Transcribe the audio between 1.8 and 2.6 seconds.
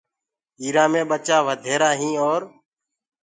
هين اور